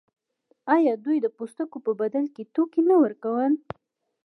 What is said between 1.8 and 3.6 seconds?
په بدل کې توکي نه ورکول؟